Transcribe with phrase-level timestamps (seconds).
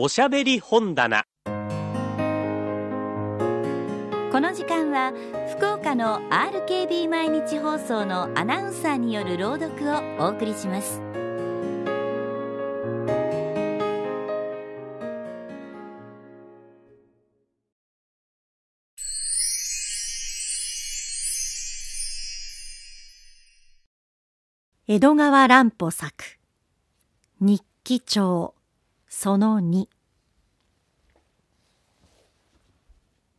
[0.00, 1.24] おしゃべり本棚。
[1.44, 1.50] こ
[4.40, 5.12] の時間は
[5.56, 11.02] 福岡の RKB 毎日放送のアナウンサーによる朗読をお送りします。
[24.86, 26.24] 江戸川乱歩作
[27.40, 28.57] 日記帳。
[29.08, 29.86] その2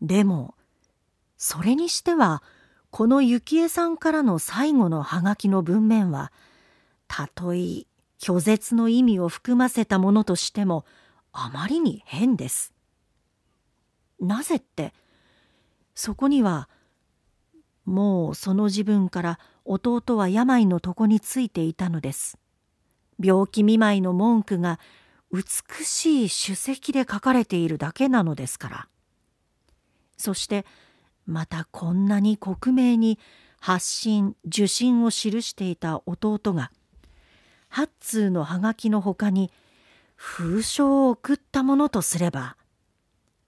[0.01, 0.55] でも
[1.37, 2.41] それにしては
[2.89, 6.31] この幸恵さんからの最後のハガキの文面は
[7.07, 7.85] たとえ
[8.19, 10.85] 拒絶の意味を含ませたものとしても
[11.31, 12.73] あまりに変です。
[14.19, 14.93] なぜって
[15.95, 16.67] そこには
[17.85, 22.37] もうその自分から弟は病の床についていたのです。
[23.21, 24.79] 病気見舞いの文句が
[25.31, 28.87] 美しい首席で書かれているだけなのですから。
[30.17, 30.65] そして
[31.25, 33.19] またこんなに克明に
[33.61, 36.71] 発信受信を記していた弟が
[37.69, 39.51] 八通の葉書のほかに
[40.15, 42.57] 封書を送ったものとすれば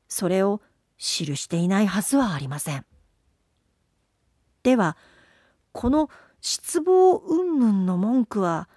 [0.07, 0.61] それを
[0.97, 2.85] 記していないはずはありません。
[4.63, 4.95] では
[5.71, 8.69] この失望云々の文句は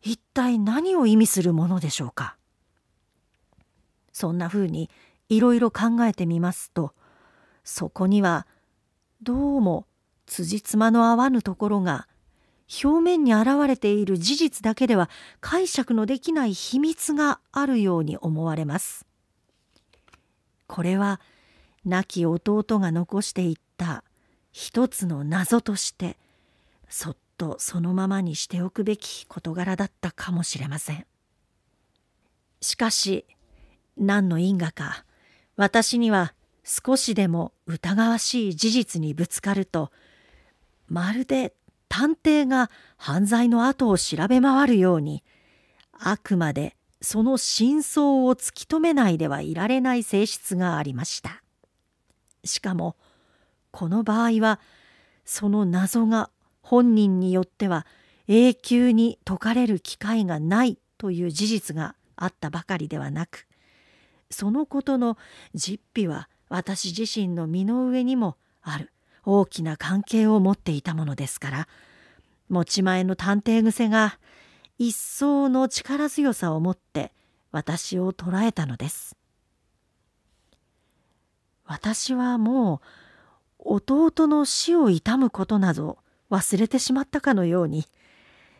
[0.00, 2.37] 一体何を意味するものでしょうか？
[4.18, 4.90] そんなふうに
[5.28, 6.92] いろいろ考えてみますと
[7.62, 8.46] そこには
[9.22, 9.86] どうも
[10.26, 12.08] 辻褄の合わぬところが
[12.82, 15.08] 表面に現れている事実だけでは
[15.40, 19.06] 解釈のできない秘密があるように思われます。
[20.66, 21.20] これは
[21.86, 24.04] 亡き弟が残していった
[24.52, 26.18] 一つの謎として
[26.90, 31.06] そっとそのままにしておくべき事柄だったかもしれません
[32.60, 33.24] しかし
[33.98, 35.04] 何の因果か
[35.56, 39.90] 私には少しでも疑わしい事実にぶつかると
[40.88, 41.54] まるで
[41.88, 45.24] 探偵が犯罪の後を調べ回るように
[45.92, 51.42] あくまでその真相を突き止めないではいられない性質がありました。
[52.44, 52.96] しかも
[53.70, 54.60] この場合は
[55.24, 56.30] その謎が
[56.62, 57.86] 本人によっては
[58.26, 63.46] 永久に解かれる機会がないという事実があったばかりではなく
[64.30, 65.16] そのことの
[65.54, 68.92] 実費は私自身の身の上にもある。
[69.24, 71.68] 大きな関係を持っていたものですから。
[72.48, 74.18] 持ち前の探偵癖が
[74.78, 77.12] 一層の力強さを持って
[77.52, 79.16] 私を捉えたのです。
[81.64, 82.80] 私はも
[83.58, 85.98] う弟の死を悼むことなど
[86.30, 87.84] 忘れてしまったかのように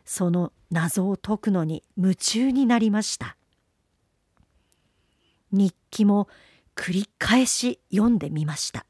[0.04, 3.37] その謎を解くのに夢中になりました。
[5.52, 6.28] 日記も
[6.74, 8.86] 繰り返し読んでみました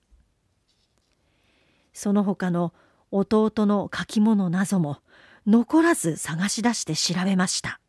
[1.93, 2.73] その他の
[3.11, 4.99] 弟の書き物なども
[5.47, 7.81] 残らず探し出して調べました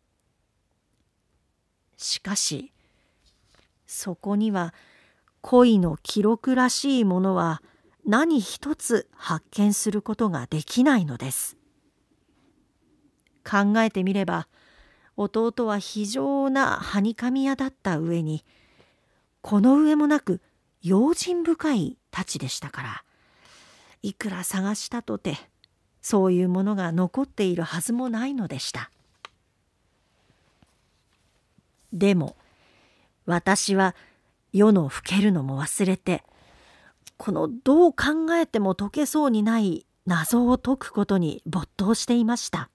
[1.98, 2.72] しかし
[3.86, 4.74] そこには
[5.42, 7.62] 恋の記録らしいものは
[8.06, 11.58] 何一つ発見することができないのです。
[13.44, 14.48] 考えてみれば
[15.18, 18.46] 弟は非常なはにかみ屋だった上に
[19.42, 20.42] この上もなく
[20.82, 23.04] 用心深い太刀でしたから
[24.02, 25.38] いくら探したとて
[26.02, 28.90] そういうものが残っているはずもないのでした。
[31.92, 32.36] でも
[33.26, 33.96] 私は
[34.54, 36.24] 世の老けるのも忘れて
[37.18, 42.70] このどう考えても解けそうにない謎を解くことに没頭していました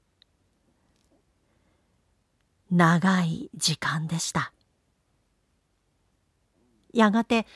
[2.70, 4.53] 長い時間でした
[6.94, 7.46] やがて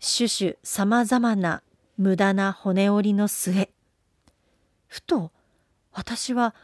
[0.00, 1.62] 種々さまざまな
[1.98, 3.70] 無駄な骨折りの末
[4.86, 5.32] ふと
[5.92, 6.54] 私は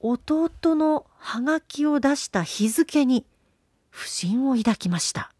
[0.00, 3.24] 弟のはがきを出した日付に
[3.90, 5.32] 不審を抱きました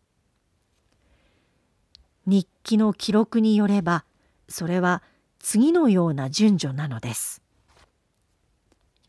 [2.26, 4.04] 日記の記録によれば
[4.48, 5.02] それは
[5.38, 7.42] 次のような順序なのです。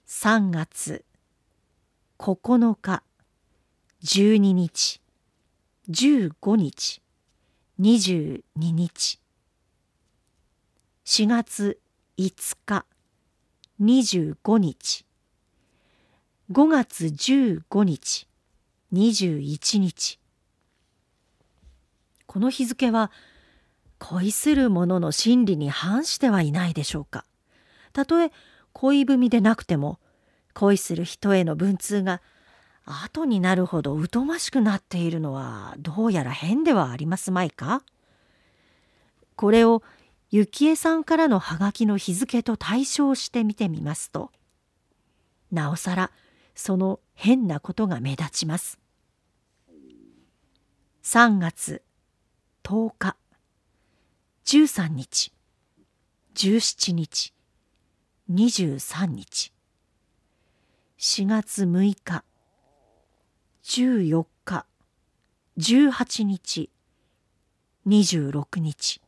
[0.06, 1.06] 3月
[2.20, 3.04] 9日
[4.04, 5.02] 12日
[5.88, 7.04] 15日。
[7.80, 9.20] 22日。
[11.06, 11.80] 4月
[12.18, 12.86] 5日。
[13.80, 15.06] 25日。
[16.52, 18.28] 5月15日。
[18.94, 20.20] 21日。
[22.26, 23.12] この日付は
[24.00, 27.26] 恋する者の心理に反してはいないでしょうか。
[27.94, 28.32] たとえ
[28.74, 30.00] 恋文でなくても
[30.56, 32.24] 恋する人への文通が
[32.86, 37.82] 後になるほど疎ましくなっているのはどうやら変ではありますまいか？
[39.36, 39.82] これを
[40.32, 44.32] 幸恵さんからのハガキの日付と対照して見てみますと
[45.52, 46.12] なおさら
[46.54, 48.80] その変なことが目立ちます。
[51.04, 51.82] 3月
[52.64, 53.16] 10日
[54.46, 55.32] 13日
[56.36, 57.34] 17日
[58.32, 59.52] 23日
[60.98, 62.24] 4月6日
[63.68, 64.64] 14日。
[65.58, 66.70] 18日。
[67.88, 69.02] 26日。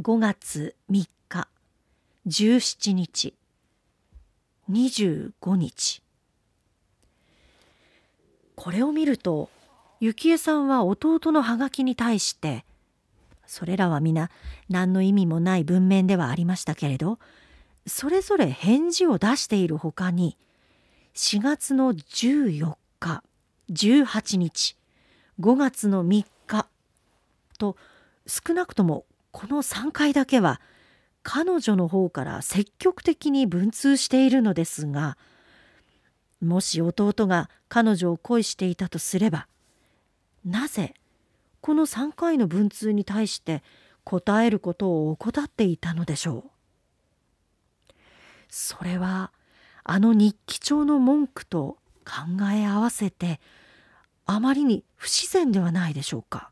[0.00, 1.48] 5月3日。
[2.26, 3.34] 17日。
[4.70, 6.02] 25日。
[8.56, 9.50] これを見ると
[10.00, 12.64] 幸恵さんは弟のハガキに対して
[13.46, 14.30] それらは皆
[14.70, 17.18] 何の意味もない文面ではありましたけれど
[17.86, 20.38] それぞれ返事を出しているほかに
[21.14, 23.22] 4月の14日日
[23.70, 24.76] 18日
[25.40, 26.68] 5月の3日
[27.58, 27.76] と
[28.26, 30.60] 少なくともこの3回だけは
[31.22, 35.16] 彼女の方から積極的に文通しているのですが
[36.40, 39.48] もし弟が彼女を恋していたとすれば
[40.44, 40.94] なぜ
[41.60, 43.62] この3回の文通に対して
[44.04, 46.50] 答えることを怠っていたのでしょう？
[48.50, 49.32] それは
[49.82, 53.40] あの日記帳の文句と考え合わせて
[54.26, 56.50] あまりに不自然ではないでしょうか。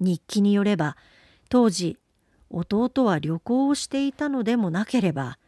[0.00, 0.96] 日記によれば
[1.48, 1.96] 当時
[2.50, 5.38] 弟は旅行をしていたのでもなければ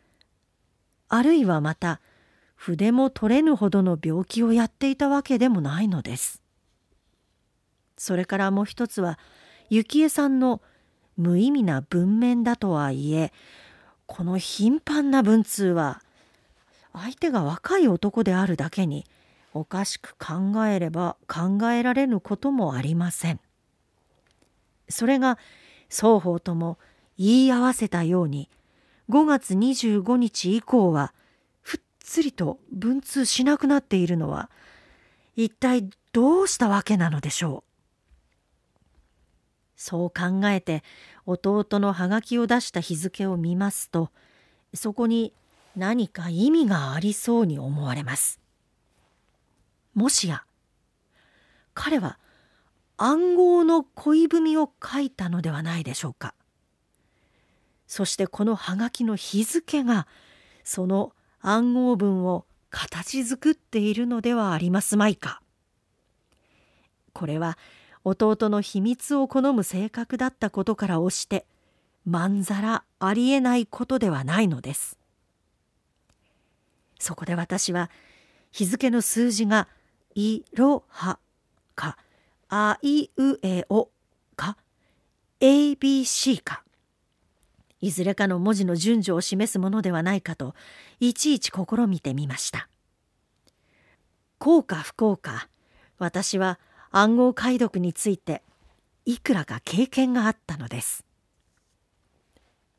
[1.08, 2.00] あるいはまた
[2.54, 6.40] 筆も取れぬほどの病気をやっていたわけでもないのです。
[7.96, 9.18] それからもう一つは
[9.70, 10.62] 幸恵さんの
[11.16, 13.32] 無意味な文面だとはいえ
[14.06, 16.02] この頻繁な文通は
[16.94, 19.04] 相手が若い男であるだけに
[19.52, 23.40] おかしく考えれば考えられぬこともありません。
[24.88, 25.38] それが
[25.88, 26.78] 双方とも
[27.18, 28.48] 言い合わせたように
[29.10, 31.12] 5月25日以降は
[31.60, 34.50] ふっつりと文通しなくなっているのは
[35.36, 37.70] 一体どうしたわけなのでしょう。
[39.76, 40.82] そう考えて
[41.26, 44.10] 弟のハガキを出した日付を見ますと
[44.72, 45.32] そこに
[45.76, 48.40] 何か意味がありそうに思われます。
[49.94, 50.44] もしや
[51.72, 52.18] 彼は
[52.96, 56.34] 暗号の恋文を書いたのではないでしょうか。
[57.86, 60.06] そしてこのハガキの日付が
[60.62, 65.40] その暗号文を形作っているのではありますまいか。
[67.12, 67.58] これは
[68.04, 71.46] 弟の秘密を好む性格だったことから押して
[72.04, 74.98] まんざらありえないことではないのです。
[76.98, 77.90] そこで私は
[78.52, 79.68] 日付の数字が
[80.14, 81.18] 「いろは」
[81.74, 81.98] か
[82.48, 83.90] 「あいうえお」
[84.36, 84.56] か
[85.40, 86.62] 「ABC」か
[87.80, 90.54] いずれかの文字の順序を示すものではないかと
[91.00, 92.68] いちいち試みてみました。
[94.38, 95.48] こうか不幸か
[95.98, 96.58] 私は
[96.90, 98.42] 暗号解読について
[99.04, 101.04] いくらか経験があったのです。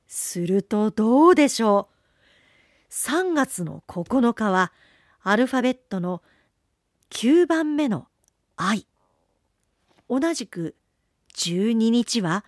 [0.07, 1.94] するとどうでしょう？
[2.95, 4.71] 3月の9日は
[5.21, 6.23] アルファベットの
[7.09, 8.07] 9番目の
[8.55, 8.87] 「I」
[10.09, 10.77] 同じく
[11.33, 12.45] 12日は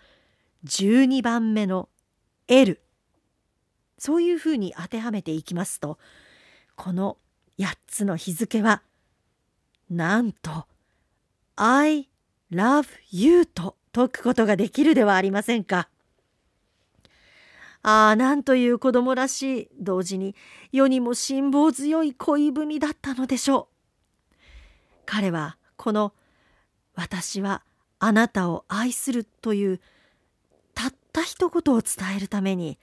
[0.63, 1.89] 12番目の
[2.47, 2.81] 「L」
[3.99, 5.99] そういうふうに当てはめていきますと
[6.77, 7.17] この
[7.57, 8.83] 8つの日付は
[9.89, 10.65] なんと
[11.57, 12.07] I
[12.51, 15.89] love you と解くことができるではありませんか。
[17.83, 20.35] ああ、なんという子供らしい、同時に
[20.71, 24.35] 世にも辛抱強い恋文だったのでしょう。
[25.05, 26.13] 彼はこの
[26.95, 27.63] 私は
[27.99, 29.79] あなたを愛するという
[30.75, 32.77] たった一言を伝えるために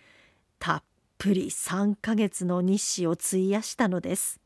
[0.58, 0.82] たっ
[1.18, 4.40] ぷり3ヶ月の日誌を費やしたのです。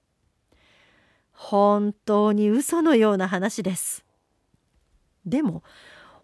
[1.32, 4.04] 本当に嘘のような話です。
[5.24, 5.62] でも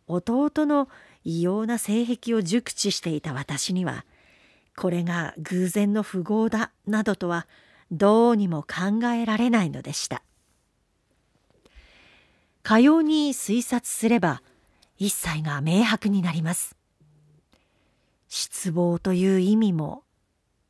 [0.06, 0.88] 弟の
[1.22, 4.04] 異様な性癖を熟知していた私には
[4.76, 7.46] これが偶然の符号だなどとは
[7.90, 10.22] どうにも考えられないのでした。
[12.62, 14.42] かように推察すれば
[14.96, 16.76] 一切が明白になります。
[18.28, 20.02] 失望という意味も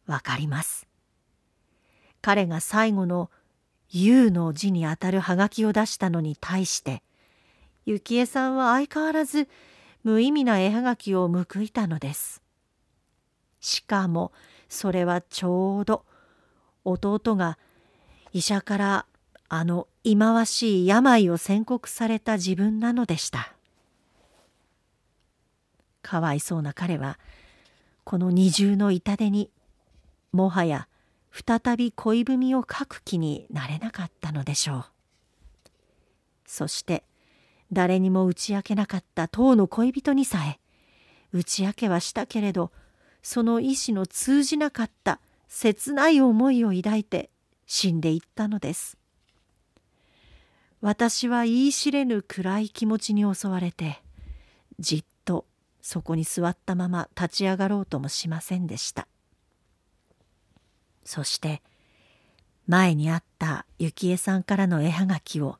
[0.06, 0.86] わかります。
[2.20, 3.30] 彼が最後の
[3.90, 7.02] 「U」の字にあたるはがきを出したのに対して
[7.86, 9.48] 「幸恵さんは相変わらず
[10.02, 12.43] 無意味な絵はがきを報いたのです。
[13.84, 14.32] しかも
[14.70, 16.06] それはちょうど
[16.86, 17.58] 弟が
[18.32, 19.06] 医者から
[19.50, 23.52] あの忌まわしい病を宣告された自分なのでした。
[26.00, 27.18] かわいそうな彼は
[28.04, 29.50] この二重の痛手に
[30.32, 30.88] もはや
[31.30, 34.84] 再び恋文を書く気になれなかったのでしょう。
[36.46, 37.04] そして
[37.70, 40.58] 誰にも打ち明けなかった当の恋人にさえ
[41.34, 42.70] 打ち明けはしたけれど
[43.24, 47.30] その意志の通じなかった切ない思いを抱いて
[47.64, 48.98] 死んでいったのです。
[50.82, 54.02] 私は言い知れぬ暗い気持ちに襲われて
[54.78, 55.46] じっと
[55.80, 59.08] そこに座ったまま立ち上がろうともしませんでした。
[61.02, 61.62] そして
[62.66, 65.56] 前にあった幸恵さんからの絵はがきを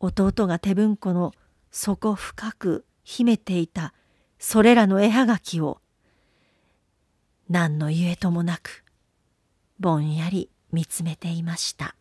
[0.00, 1.32] 弟が手文庫の
[1.70, 3.94] 底深く秘めていた
[4.38, 5.80] それらの絵はがきを
[7.48, 8.84] 何のゆえともなく
[9.78, 11.94] ぼんやり見つめていました。